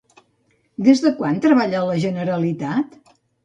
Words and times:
Des 0.87 1.03
de 1.03 1.11
quan 1.21 1.39
treballa 1.45 1.79
a 1.83 1.87
la 1.93 2.01
Generalitat? 2.09 3.01